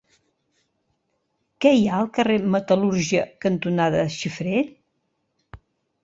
[1.65, 4.63] Què hi ha al carrer Metal·lúrgia cantonada Xifré?